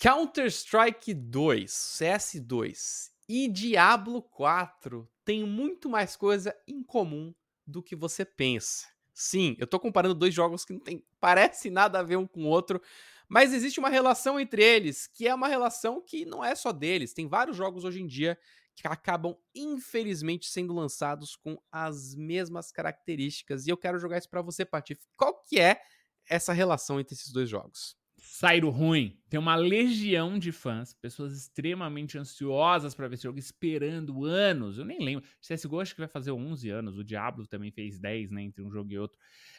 [0.00, 7.34] Counter-Strike 2, CS2 e Diablo 4 têm muito mais coisa em comum
[7.66, 8.86] do que você pensa.
[9.12, 12.44] Sim, eu tô comparando dois jogos que não tem, parece nada a ver um com
[12.44, 12.80] o outro,
[13.28, 17.12] mas existe uma relação entre eles, que é uma relação que não é só deles.
[17.12, 18.38] Tem vários jogos hoje em dia
[18.76, 23.66] que acabam, infelizmente, sendo lançados com as mesmas características.
[23.66, 25.02] E eu quero jogar isso para você, Patife.
[25.16, 25.82] Qual que é
[26.24, 27.97] essa relação entre esses dois jogos?
[28.38, 29.20] Sairo ruim.
[29.28, 34.78] Tem uma legião de fãs, pessoas extremamente ansiosas para ver esse jogo, esperando anos.
[34.78, 35.24] Eu nem lembro.
[35.24, 36.96] O CSGO acho que vai fazer 11 anos.
[36.96, 38.44] O Diablo também fez 10, né?
[38.44, 39.18] Entre um jogo e outro.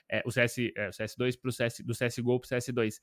[0.09, 3.01] É, o, CS, é, o CS2 pro CS, do CSGO pro CS2.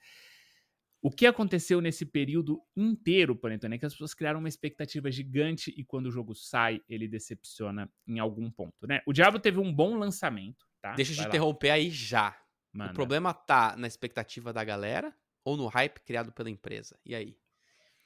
[1.03, 5.75] O que aconteceu nesse período inteiro, Panetone, é que as pessoas criaram uma expectativa gigante
[5.77, 9.03] e quando o jogo sai, ele decepciona em algum ponto, né?
[9.05, 10.95] O Diablo teve um bom lançamento, tá?
[10.95, 12.35] Deixa eu te interromper aí já.
[12.73, 12.93] Manda.
[12.93, 15.15] O problema tá na expectativa da galera
[15.47, 16.99] ou no hype criado pela empresa?
[17.07, 17.39] E aí?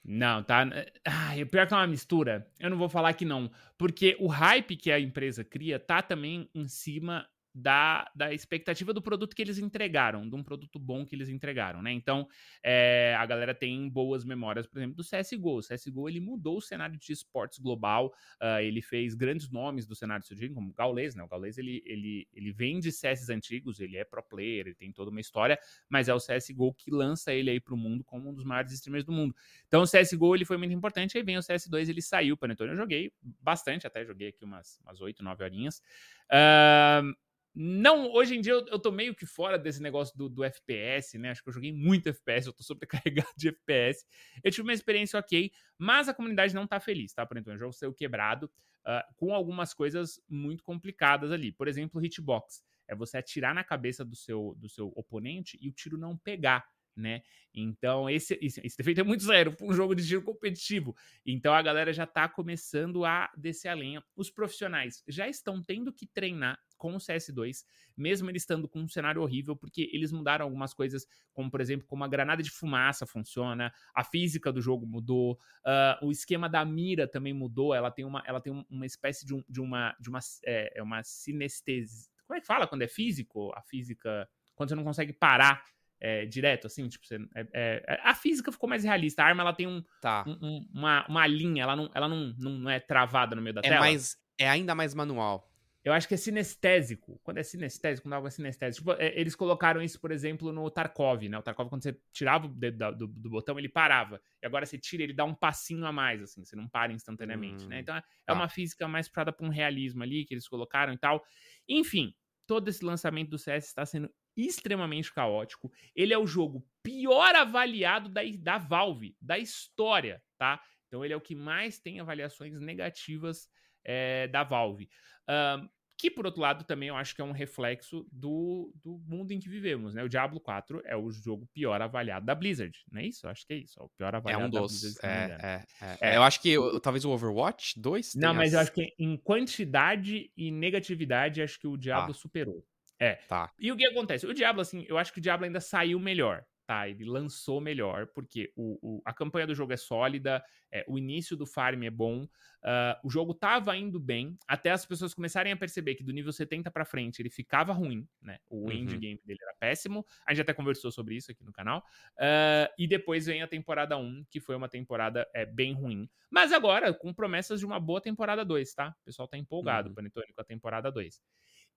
[0.05, 0.67] Não, tá.
[1.07, 2.47] Ah, pior que é uma mistura.
[2.59, 3.51] Eu não vou falar que não.
[3.79, 9.03] Porque o hype que a empresa cria tá também em cima da, da expectativa do
[9.03, 11.93] produto que eles entregaram, de um produto bom que eles entregaram, né?
[11.93, 12.29] Então,
[12.63, 15.59] é, a galera tem boas memórias, por exemplo, do CSGO.
[15.59, 19.95] O CSGO, ele mudou o cenário de esportes global, uh, ele fez grandes nomes do
[19.95, 21.23] cenário de como o Gaules, né?
[21.23, 24.93] O Gaules, ele, ele, ele vem de CS antigos, ele é pro player, ele tem
[24.93, 28.35] toda uma história, mas é o CSGO que lança ele aí pro mundo como um
[28.35, 29.35] dos maiores streamers do mundo.
[29.67, 32.77] Então, o CSGO, ele foi muito importante, aí vem o CS2, ele saiu, Panetone, eu
[32.77, 35.83] joguei bastante, até joguei aqui umas, umas 8, 9 horinhas.
[36.31, 37.15] Uh,
[37.55, 41.19] não, hoje em dia eu, eu tô meio que fora desse negócio do, do FPS,
[41.19, 41.31] né?
[41.31, 44.05] Acho que eu joguei muito FPS, eu tô sobrecarregado de FPS.
[44.43, 47.27] Eu tive uma experiência ok, mas a comunidade não tá feliz, tá?
[47.27, 48.51] Por exemplo, o jogo saiu quebrado,
[48.87, 51.53] uh, com algumas coisas muito complicadas ali.
[51.53, 52.63] Por exemplo, hitbox.
[52.87, 56.67] É você atirar na cabeça do seu, do seu oponente e o tiro não pegar
[56.97, 57.23] né?
[57.55, 60.95] Então, esse, esse, esse defeito é muito zero para um jogo de tiro competitivo.
[61.25, 64.05] Então, a galera já está começando a descer a lenha.
[64.15, 67.63] Os profissionais já estão tendo que treinar com o CS2,
[67.95, 71.87] mesmo ele estando com um cenário horrível, porque eles mudaram algumas coisas, como, por exemplo,
[71.87, 76.65] como a granada de fumaça funciona, a física do jogo mudou, uh, o esquema da
[76.65, 80.09] mira também mudou, ela tem uma, ela tem uma espécie de, um, de uma, de
[80.09, 82.09] uma, é, é uma sinestesia.
[82.27, 83.53] Como é que fala quando é físico?
[83.55, 85.63] A física, quando você não consegue parar
[86.01, 89.23] é, direto, assim, tipo, você, é, é, é, a física ficou mais realista.
[89.23, 90.25] A arma ela tem um, tá.
[90.27, 93.61] um, um uma, uma linha, ela, não, ela não, não é travada no meio da
[93.61, 93.81] é tela.
[93.81, 95.50] Mais, é ainda mais manual.
[95.83, 97.19] Eu acho que é sinestésico.
[97.23, 98.91] Quando é sinestésico, quando algo é sinestésico.
[98.91, 101.39] Tipo, é, eles colocaram isso, por exemplo, no Tarkov, né?
[101.39, 104.21] O Tarkov, quando você tirava o dedo do, do, botão, ele parava.
[104.43, 106.45] E agora você tira, ele dá um passinho a mais, assim.
[106.45, 107.67] Você não para instantaneamente, né?
[107.67, 107.81] hum, né?
[107.81, 108.35] Então é, tá.
[108.35, 111.25] uma física mais puxada pra um realismo ali, que eles colocaram e tal.
[111.67, 112.15] Enfim,
[112.47, 115.73] todo esse lançamento do CS está sendo extremamente caótico.
[115.95, 120.61] Ele é o jogo pior avaliado da, da Valve, da história, tá?
[120.87, 123.49] Então ele é o que mais tem avaliações negativas
[123.85, 124.89] é, da Valve.
[125.29, 125.69] Um,
[126.01, 129.39] que, por outro lado, também eu acho que é um reflexo do, do mundo em
[129.39, 130.03] que vivemos, né?
[130.03, 133.27] O Diablo 4 é o jogo pior avaliado da Blizzard, não é isso?
[133.27, 135.43] Eu acho que é isso, é o pior avaliado é um dos, da Blizzard.
[135.43, 138.53] É, é, é, é, Eu acho que talvez o Overwatch 2 Não, mas as...
[138.55, 142.15] eu acho que em quantidade e negatividade, acho que o Diablo ah.
[142.15, 142.65] superou.
[142.99, 143.17] É.
[143.29, 143.51] Tá.
[143.59, 144.27] E o que acontece?
[144.27, 146.89] O Diablo, assim, eu acho que o Diablo ainda saiu melhor, tá?
[146.89, 151.37] Ele lançou melhor, porque o, o a campanha do jogo é sólida, é, o início
[151.37, 155.57] do farm é bom, uh, o jogo tava indo bem, até as pessoas começarem a
[155.57, 158.39] perceber que do nível 70 para frente ele ficava ruim, né?
[158.49, 158.71] O uhum.
[158.71, 162.87] endgame dele era péssimo, a gente até conversou sobre isso aqui no canal, uh, e
[162.87, 167.13] depois vem a temporada 1, que foi uma temporada é, bem ruim, mas agora com
[167.13, 168.95] promessas de uma boa temporada 2, tá?
[169.01, 169.95] O pessoal tá empolgado, uhum.
[169.97, 171.21] Panetone, com a temporada 2.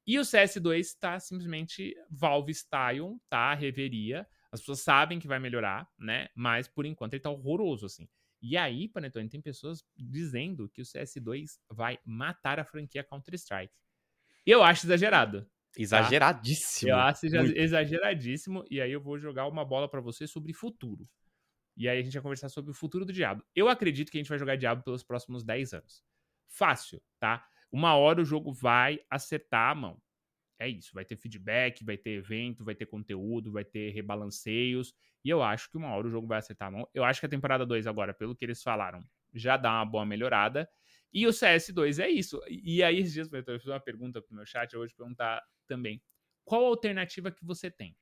[0.06, 3.56] E o CS2 está simplesmente Valve Style, tá?
[3.56, 4.28] Reveria.
[4.54, 6.30] As pessoas sabem que vai melhorar, né?
[6.36, 8.08] Mas por enquanto ele tá horroroso, assim.
[8.40, 13.74] E aí, Panetone, tem pessoas dizendo que o CS2 vai matar a franquia Counter-Strike.
[14.46, 15.42] Eu acho exagerado.
[15.42, 15.82] Tá?
[15.82, 16.92] Exageradíssimo.
[16.92, 16.96] Tá?
[16.96, 17.58] Eu acho muito.
[17.58, 18.64] exageradíssimo.
[18.70, 21.10] E aí eu vou jogar uma bola para você sobre futuro.
[21.76, 23.44] E aí a gente vai conversar sobre o futuro do Diablo.
[23.56, 26.04] Eu acredito que a gente vai jogar Diablo pelos próximos 10 anos.
[26.48, 27.44] Fácil, tá?
[27.72, 30.00] Uma hora o jogo vai acertar a mão.
[30.60, 34.94] É isso, vai ter feedback, vai ter evento, vai ter conteúdo, vai ter rebalanceios.
[35.24, 36.88] E eu acho que uma hora o jogo vai acertar a mão.
[36.94, 39.00] Eu acho que a temporada 2 agora, pelo que eles falaram,
[39.34, 40.70] já dá uma boa melhorada.
[41.12, 42.42] E o CS2 é isso.
[42.48, 45.44] E aí, esses dias, eu fiz uma pergunta pro meu chat, eu vou te perguntar
[45.68, 46.02] também.
[46.44, 47.96] Qual a alternativa que você tem?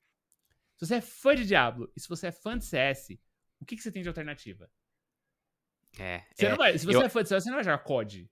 [0.77, 3.19] Se você é fã de Diablo e se você é fã de CS,
[3.59, 4.69] o que, que você tem de alternativa?
[5.99, 6.23] É.
[6.39, 7.01] é vai, se você eu...
[7.03, 8.29] é fã de CS, você não vai jogar COD.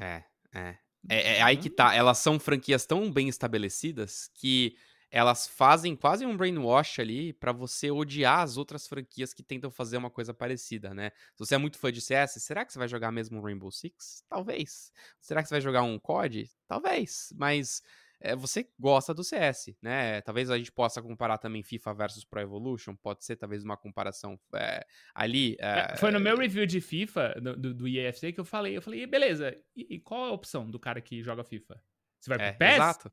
[0.00, 0.24] É.
[0.52, 0.78] É.
[1.08, 1.74] É, é aí que uhum.
[1.74, 1.94] tá.
[1.94, 4.76] Elas são franquias tão bem estabelecidas que
[5.10, 9.96] elas fazem quase um brainwash ali para você odiar as outras franquias que tentam fazer
[9.96, 11.10] uma coisa parecida, né?
[11.34, 14.22] Se você é muito fã de CS, será que você vai jogar mesmo Rainbow Six?
[14.28, 14.92] Talvez.
[15.20, 16.50] Será que você vai jogar um COD?
[16.66, 17.32] Talvez.
[17.36, 17.82] Mas
[18.20, 20.20] é, você gosta do CS, né?
[20.22, 24.38] Talvez a gente possa comparar também FIFA versus Pro Evolution, pode ser talvez uma comparação
[24.54, 24.84] é,
[25.14, 25.56] ali.
[25.60, 29.06] É, foi no meu review de FIFA, do, do EAFC, que eu falei, eu falei,
[29.06, 31.80] beleza, e, e, qual a opção do cara que joga FIFA?
[32.18, 32.74] Você vai pro PES?
[32.74, 33.12] Exato.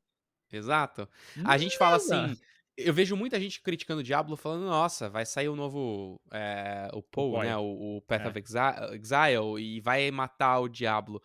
[0.52, 1.08] Exato.
[1.44, 2.36] A gente fala assim.
[2.76, 6.20] Eu vejo muita gente criticando o Diablo falando, nossa, vai sair o novo.
[6.30, 7.56] É, o Poe, né?
[7.56, 8.28] O, o Path é.
[8.28, 11.22] of Exile, e vai matar o Diablo.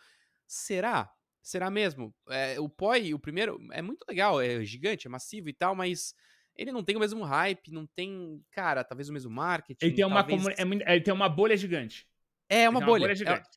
[0.48, 1.12] Será?
[1.42, 2.14] Será mesmo?
[2.30, 6.14] É, o Poi, o primeiro, é muito legal, é gigante, é massivo e tal, mas
[6.56, 9.86] ele não tem o mesmo hype, não tem, cara, talvez o mesmo marketing.
[9.86, 10.48] Ele tem, uma, talvez...
[10.58, 12.08] é, ele tem uma bolha gigante.
[12.48, 12.92] É, uma bolha.
[12.92, 13.50] Uma bolha gigante.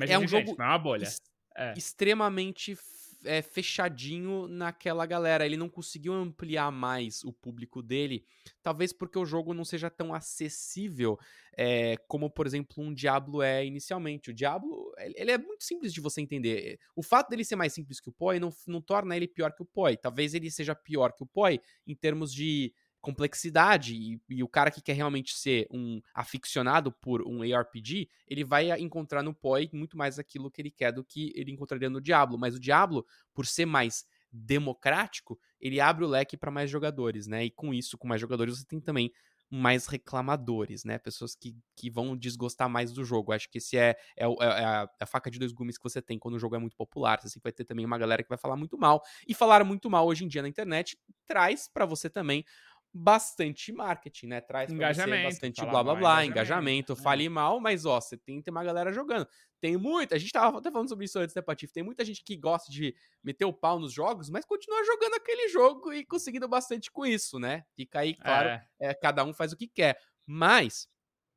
[0.00, 0.58] É, é um gigante, jogo.
[0.58, 1.08] Não é uma bolha.
[1.56, 1.74] É.
[1.76, 2.76] Extremamente
[3.24, 5.44] é, fechadinho naquela galera.
[5.44, 8.24] Ele não conseguiu ampliar mais o público dele,
[8.62, 11.18] talvez porque o jogo não seja tão acessível
[11.56, 14.30] é, como, por exemplo, um Diablo é inicialmente.
[14.30, 16.78] O Diablo, ele é muito simples de você entender.
[16.96, 19.62] O fato dele ser mais simples que o Poi não, não torna ele pior que
[19.62, 19.96] o Poi.
[19.96, 24.70] Talvez ele seja pior que o Poi em termos de complexidade e, e, o cara
[24.70, 29.98] que quer realmente ser um aficionado por um ARPG, ele vai encontrar no PoE muito
[29.98, 32.38] mais aquilo que ele quer do que ele encontraria no Diablo.
[32.38, 33.04] Mas o Diablo,
[33.34, 37.44] por ser mais democrático, ele abre o leque para mais jogadores, né?
[37.44, 39.12] E com isso, com mais jogadores, você tem também
[39.50, 40.98] mais reclamadores, né?
[40.98, 43.32] Pessoas que, que vão desgostar mais do jogo.
[43.32, 46.00] Acho que esse é, é, é, a, é, a, faca de dois gumes que você
[46.00, 47.20] tem quando o jogo é muito popular.
[47.20, 49.02] Você vai ter também uma galera que vai falar muito mal.
[49.28, 52.46] E falar muito mal hoje em dia na internet traz para você também
[52.92, 54.40] bastante marketing, né?
[54.40, 56.96] Traz engajamento, bastante blá blá blá, engajamento, engajamento é.
[56.96, 59.26] fale mal, mas ó, você tem que ter uma galera jogando.
[59.60, 61.72] Tem muita, a gente tava até falando sobre isso antes, né, Patife?
[61.72, 65.48] Tem muita gente que gosta de meter o pau nos jogos, mas continua jogando aquele
[65.48, 67.64] jogo e conseguindo bastante com isso, né?
[67.74, 68.66] Fica aí, claro, é.
[68.78, 69.98] É, cada um faz o que quer.
[70.26, 70.88] Mas,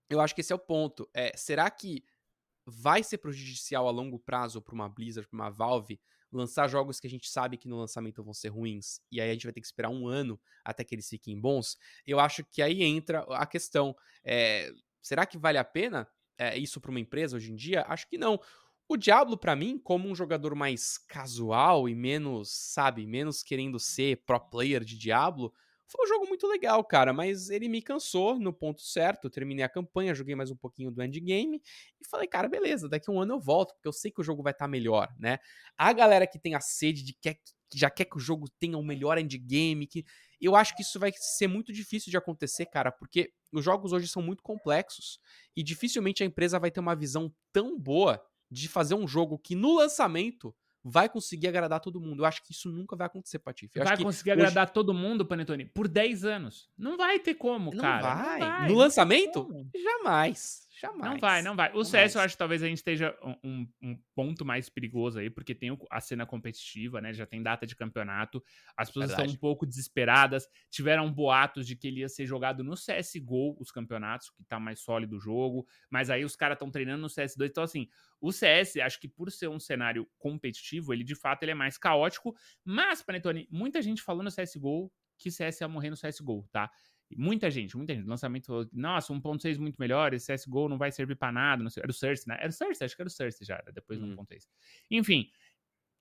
[0.10, 1.10] eu acho que esse é o ponto.
[1.14, 2.04] É, será que
[2.66, 6.02] vai ser prejudicial a longo prazo para uma Blizzard, para uma Valve,
[6.36, 9.34] lançar jogos que a gente sabe que no lançamento vão ser ruins, e aí a
[9.34, 12.62] gente vai ter que esperar um ano até que eles fiquem bons, eu acho que
[12.62, 13.96] aí entra a questão.
[14.24, 14.72] É,
[15.02, 17.86] será que vale a pena é, isso para uma empresa hoje em dia?
[17.88, 18.40] Acho que não.
[18.88, 24.24] O Diablo, para mim, como um jogador mais casual e menos, sabe, menos querendo ser
[24.26, 25.52] pro player de Diablo,
[25.88, 29.30] foi um jogo muito legal, cara, mas ele me cansou no ponto certo.
[29.30, 31.62] Terminei a campanha, joguei mais um pouquinho do endgame
[32.02, 34.24] e falei, cara, beleza, daqui a um ano eu volto, porque eu sei que o
[34.24, 35.38] jogo vai estar tá melhor, né?
[35.78, 38.78] A galera que tem a sede de que, que já quer que o jogo tenha
[38.78, 40.06] o um melhor endgame, que
[40.42, 44.08] eu acho que isso vai ser muito difícil de acontecer, cara, porque os jogos hoje
[44.08, 45.20] são muito complexos
[45.56, 49.56] e dificilmente a empresa vai ter uma visão tão boa de fazer um jogo que
[49.56, 50.56] no lançamento
[50.88, 52.22] vai conseguir agradar todo mundo.
[52.22, 53.72] Eu acho que isso nunca vai acontecer, Patife.
[53.80, 54.42] vai conseguir hoje...
[54.42, 56.70] agradar todo mundo, Panetone, por 10 anos.
[56.78, 58.02] Não vai ter como, não cara.
[58.14, 58.40] Vai.
[58.40, 58.68] Não vai.
[58.70, 59.48] No lançamento?
[59.74, 60.65] Jamais.
[60.78, 61.14] Jamais.
[61.14, 61.72] Não vai, não vai.
[61.74, 65.30] O CS eu acho que talvez a gente esteja um, um, ponto mais perigoso aí,
[65.30, 67.14] porque tem a cena competitiva, né?
[67.14, 68.44] Já tem data de campeonato.
[68.76, 69.30] As pessoas Verdade.
[69.30, 70.46] estão um pouco desesperadas.
[70.70, 74.82] Tiveram boatos de que ele ia ser jogado no CSGO, os campeonatos, que tá mais
[74.82, 75.66] sólido o jogo.
[75.90, 77.50] Mas aí os caras estão treinando no CS2.
[77.50, 77.88] Então, assim,
[78.20, 81.78] o CS, acho que por ser um cenário competitivo, ele de fato ele é mais
[81.78, 82.36] caótico.
[82.66, 86.70] Mas, Panetone, muita gente falou no CSGO que CS ia morrer no CSGO, tá?
[87.16, 88.08] Muita gente, muita gente.
[88.08, 91.64] Lançamento falou, nossa, 1.6 muito melhor, esse CSGO não vai servir para nada.
[91.64, 91.82] Não sei.
[91.84, 92.38] Era o Cersei, né?
[92.40, 94.16] Era o Cersei, acho que era o Cersei já, depois do hum.
[94.16, 94.48] 1.6.
[94.90, 95.30] Enfim,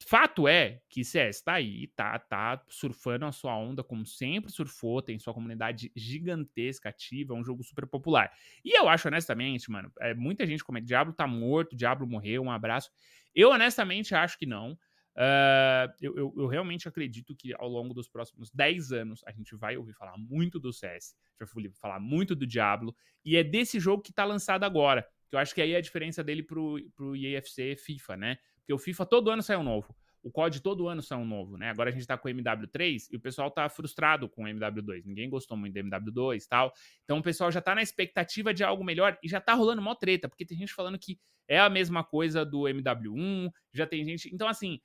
[0.07, 5.01] fato é que CS tá aí, tá, tá surfando a sua onda como sempre surfou,
[5.03, 8.33] tem sua comunidade gigantesca ativa, é um jogo super popular.
[8.65, 12.51] E eu acho, honestamente, mano, é, muita gente comenta, Diablo tá morto, Diablo morreu, um
[12.51, 12.91] abraço.
[13.35, 14.79] Eu, honestamente, acho que não.
[15.17, 19.55] Uh, eu, eu, eu, realmente acredito que ao longo dos próximos 10 anos a gente
[19.55, 22.95] vai ouvir falar muito do CS, já vai ouvir falar muito do Diablo,
[23.25, 25.07] e é desse jogo que tá lançado agora.
[25.29, 28.39] Que eu acho que aí é a diferença dele pro, pro EAFC FIFA, né?
[28.57, 29.95] Porque o FIFA todo ano sai um novo.
[30.25, 31.69] O COD todo ano sai um novo, né?
[31.69, 35.05] Agora a gente tá com o MW3 e o pessoal tá frustrado com o MW2.
[35.05, 36.73] Ninguém gostou muito do MW2 e tal.
[37.05, 39.95] Então o pessoal já tá na expectativa de algo melhor e já tá rolando mó
[39.95, 44.35] treta, porque tem gente falando que é a mesma coisa do MW1, já tem gente.
[44.35, 44.81] Então, assim,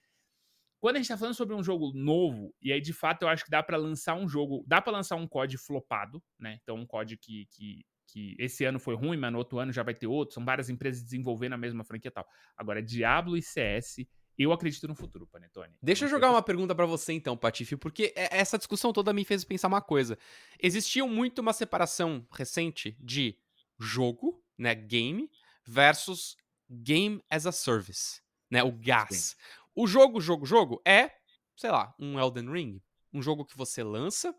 [0.80, 3.44] quando a gente tá falando sobre um jogo novo, e aí de fato eu acho
[3.44, 6.60] que dá para lançar um jogo, dá para lançar um COD flopado, né?
[6.64, 9.84] Então um COD que, que, que esse ano foi ruim, mas no outro ano já
[9.84, 12.26] vai ter outro, são várias empresas desenvolvendo a mesma franquia e tal.
[12.58, 14.08] Agora, Diablo e CS,
[14.38, 15.76] eu acredito no futuro, Panetone.
[15.84, 19.44] Deixa eu jogar uma pergunta para você então, Patife, porque essa discussão toda me fez
[19.44, 20.18] pensar uma coisa.
[20.62, 23.38] Existia muito uma separação recente de
[23.78, 25.30] jogo, né, game,
[25.66, 26.38] versus
[26.70, 29.10] game as a service, né, o GAS.
[29.10, 29.36] Sim.
[29.82, 31.10] O jogo, jogo, jogo é,
[31.56, 32.82] sei lá, um Elden Ring.
[33.14, 34.36] um jogo que você lança,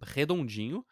[0.00, 0.82] redondinho,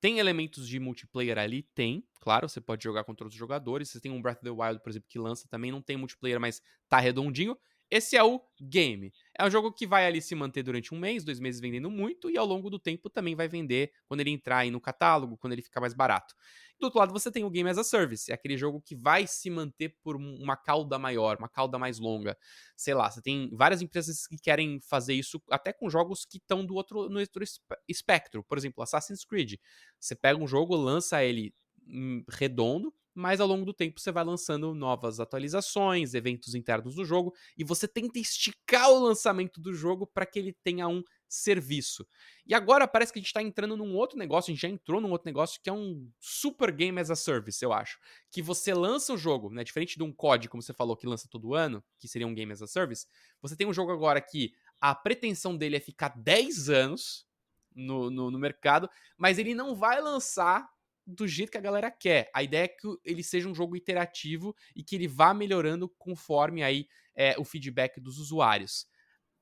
[0.00, 1.62] tem elementos de multiplayer ali?
[1.72, 3.88] Tem, claro, você pode jogar contra outros jogadores.
[3.88, 6.40] Você tem um Breath of the Wild, por exemplo, que lança também, não tem multiplayer,
[6.40, 7.56] mas tá redondinho.
[7.90, 9.12] Esse é o game.
[9.36, 12.30] É um jogo que vai ali se manter durante um mês, dois meses vendendo muito,
[12.30, 15.54] e ao longo do tempo também vai vender quando ele entrar aí no catálogo, quando
[15.54, 16.34] ele ficar mais barato.
[16.78, 19.26] Do outro lado, você tem o Game as a Service, é aquele jogo que vai
[19.26, 22.38] se manter por uma cauda maior, uma cauda mais longa.
[22.76, 26.64] Sei lá, você tem várias empresas que querem fazer isso até com jogos que estão
[26.64, 27.44] do outro no outro
[27.88, 28.44] espectro.
[28.44, 29.54] Por exemplo, Assassin's Creed.
[29.98, 31.52] Você pega um jogo, lança ele
[31.86, 37.04] hum, redondo, mas ao longo do tempo você vai lançando novas atualizações, eventos internos do
[37.04, 42.06] jogo, e você tenta esticar o lançamento do jogo para que ele tenha um serviço.
[42.46, 45.00] E agora parece que a gente está entrando num outro negócio, a gente já entrou
[45.00, 47.98] num outro negócio que é um super game as a service, eu acho.
[48.30, 49.62] Que você lança o jogo, né?
[49.62, 52.50] Diferente de um COD, como você falou, que lança todo ano, que seria um game
[52.52, 53.06] as a service,
[53.42, 57.26] você tem um jogo agora que a pretensão dele é ficar 10 anos
[57.74, 60.66] no, no, no mercado, mas ele não vai lançar
[61.10, 62.30] do jeito que a galera quer.
[62.34, 66.62] A ideia é que ele seja um jogo iterativo e que ele vá melhorando conforme
[66.62, 68.86] aí é, o feedback dos usuários.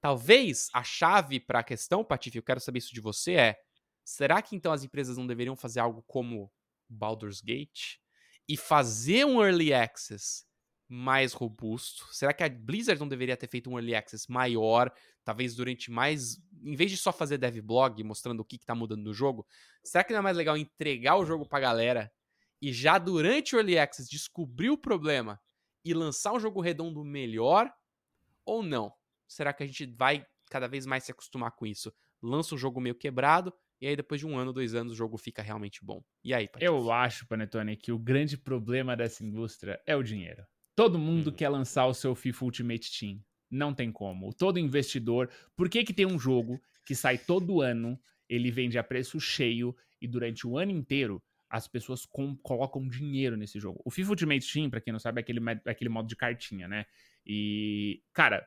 [0.00, 3.60] Talvez a chave para a questão, Patife, eu quero saber isso de você, é:
[4.04, 6.50] será que então as empresas não deveriam fazer algo como
[6.88, 7.98] Baldur's Gate
[8.48, 10.47] e fazer um early access
[10.88, 12.06] mais robusto?
[12.12, 14.92] Será que a Blizzard não deveria ter feito um early access maior,
[15.24, 19.02] talvez durante mais, em vez de só fazer dev blog mostrando o que está mudando
[19.02, 19.46] no jogo,
[19.84, 22.12] será que não é mais legal entregar o jogo para a galera
[22.60, 25.40] e já durante o early access descobrir o problema
[25.84, 27.72] e lançar um jogo redondo melhor
[28.44, 28.92] ou não?
[29.28, 31.92] será que a gente vai cada vez mais se acostumar com isso?
[32.20, 35.16] Lança um jogo meio quebrado, e aí depois de um ano, dois anos, o jogo
[35.16, 36.02] fica realmente bom.
[36.24, 36.64] E aí, Patife?
[36.64, 40.44] Eu acho, Panetone, que o grande problema dessa indústria é o dinheiro.
[40.78, 41.32] Todo mundo hum.
[41.32, 43.20] quer lançar o seu FIFA Ultimate Team.
[43.50, 44.32] Não tem como.
[44.32, 45.28] Todo investidor.
[45.56, 49.74] Por que, que tem um jogo que sai todo ano, ele vende a preço cheio
[50.00, 51.20] e durante o ano inteiro
[51.50, 53.82] as pessoas com, colocam dinheiro nesse jogo?
[53.84, 56.68] O FIFA Ultimate Team, pra quem não sabe, é aquele, é aquele modo de cartinha,
[56.68, 56.86] né?
[57.26, 58.46] E, cara,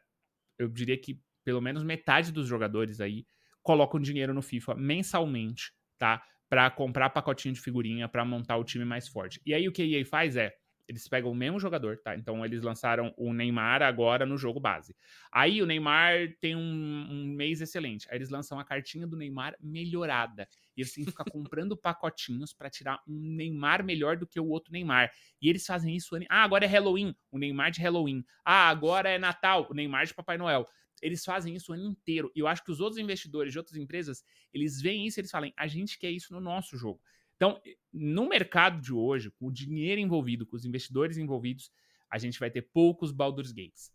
[0.58, 3.26] eu diria que pelo menos metade dos jogadores aí
[3.62, 6.24] colocam dinheiro no FIFA mensalmente, tá?
[6.48, 9.42] Para comprar pacotinho de figurinha, para montar o time mais forte.
[9.46, 10.56] E aí o que a EA faz é,
[10.92, 12.16] eles pegam o mesmo jogador, tá?
[12.18, 14.94] Então eles lançaram o Neymar agora no jogo base.
[15.32, 18.10] Aí o Neymar tem um, um mês excelente.
[18.12, 20.46] Aí eles lançam a cartinha do Neymar melhorada.
[20.76, 24.48] E eles têm que ficar comprando pacotinhos para tirar um Neymar melhor do que o
[24.50, 25.10] outro Neymar.
[25.42, 26.14] E eles fazem isso.
[26.30, 28.22] Ah, agora é Halloween, o Neymar de Halloween.
[28.44, 30.66] Ah, agora é Natal, o Neymar de Papai Noel.
[31.02, 32.30] Eles fazem isso o ano inteiro.
[32.36, 35.32] E eu acho que os outros investidores de outras empresas, eles veem isso e eles
[35.32, 37.02] falam: a gente quer isso no nosso jogo.
[37.42, 37.60] Então,
[37.92, 41.72] no mercado de hoje, com o dinheiro envolvido, com os investidores envolvidos,
[42.08, 43.92] a gente vai ter poucos Baldur's Gates.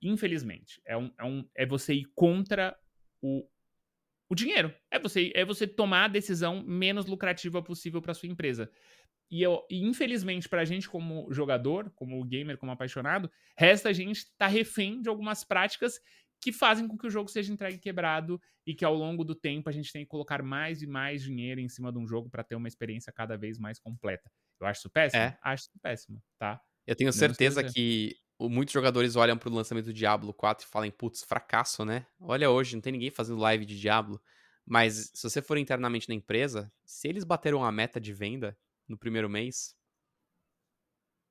[0.00, 0.80] Infelizmente.
[0.84, 2.78] É, um, é, um, é você ir contra
[3.20, 3.44] o,
[4.28, 4.72] o dinheiro.
[4.92, 8.70] É você, é você tomar a decisão menos lucrativa possível para sua empresa.
[9.28, 13.92] E, eu, e infelizmente, para a gente, como jogador, como gamer, como apaixonado, resta a
[13.92, 15.98] gente estar tá refém de algumas práticas
[16.40, 19.68] que fazem com que o jogo seja entregue quebrado e que ao longo do tempo
[19.68, 22.44] a gente tenha que colocar mais e mais dinheiro em cima de um jogo para
[22.44, 24.30] ter uma experiência cada vez mais completa.
[24.60, 25.22] Eu acho isso péssimo?
[25.22, 25.38] É.
[25.42, 26.60] Acho isso péssimo, tá?
[26.86, 31.22] Eu tenho certeza que muitos jogadores olham pro lançamento do Diablo 4 e falam, putz,
[31.22, 32.06] fracasso, né?
[32.20, 34.20] Olha hoje, não tem ninguém fazendo live de Diablo.
[34.66, 38.56] Mas se você for internamente na empresa, se eles bateram a meta de venda
[38.88, 39.76] no primeiro mês.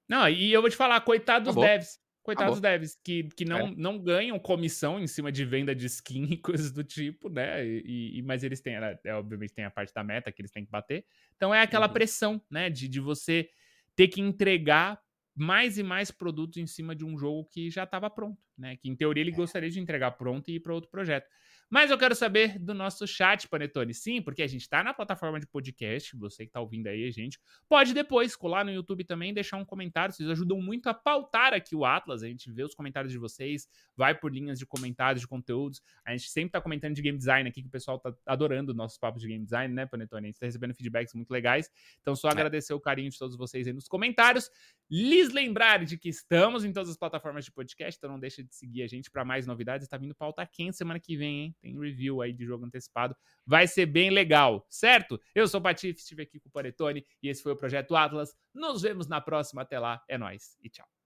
[0.08, 2.00] Não, e eu vou te falar, coitado dos devs.
[2.24, 2.80] Coitados Acabou.
[2.80, 3.74] devs, que, que não, é.
[3.76, 7.66] não ganham comissão em cima de venda de skin e coisas do tipo, né?
[7.68, 10.64] E, e mas eles têm, é, obviamente, tem a parte da meta que eles têm
[10.64, 11.06] que bater.
[11.36, 11.94] Então é aquela uhum.
[11.94, 12.70] pressão, né?
[12.70, 13.50] De, de você
[13.94, 15.02] ter que entregar
[15.36, 18.78] mais e mais produtos em cima de um jogo que já estava pronto, né?
[18.78, 19.36] Que em teoria ele é.
[19.36, 21.28] gostaria de entregar pronto e ir para outro projeto.
[21.74, 23.96] Mas eu quero saber do nosso chat, Panetone.
[23.96, 27.10] Sim, porque a gente está na plataforma de podcast, você que está ouvindo aí a
[27.10, 30.14] gente, pode depois colar no YouTube também e deixar um comentário.
[30.14, 32.22] Vocês ajudam muito a pautar aqui o Atlas.
[32.22, 35.82] A gente vê os comentários de vocês, vai por linhas de comentários, de conteúdos.
[36.06, 39.00] A gente sempre está comentando de game design aqui, que o pessoal está adorando nossos
[39.00, 40.26] papos de game design, né, Panetone?
[40.26, 41.72] A gente está recebendo feedbacks muito legais.
[42.02, 42.34] Então, só é.
[42.34, 44.48] agradecer o carinho de todos vocês aí nos comentários.
[44.92, 48.54] Lhes lembrar de que estamos em todas as plataformas de podcast, então não deixa de
[48.54, 49.88] seguir a gente para mais novidades.
[49.88, 51.56] Está vindo pauta quente semana que vem, hein?
[51.64, 53.16] Tem review aí de jogo antecipado.
[53.46, 55.20] Vai ser bem legal, certo?
[55.34, 58.36] Eu sou o Patife, estive aqui com o Paretone e esse foi o Projeto Atlas.
[58.54, 59.62] Nos vemos na próxima.
[59.62, 60.04] Até lá.
[60.10, 61.03] É nóis e tchau.